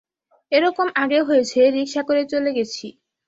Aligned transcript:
এ-রকম 0.51 0.87
আগেও 0.95 1.23
হয়েছে, 1.23 1.59
রিকশা 1.75 2.01
করে 2.07 2.21
চলে 2.31 2.51
গেছি। 2.57 2.85